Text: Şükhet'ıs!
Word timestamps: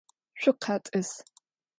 Şükhet'ıs! 0.41 1.11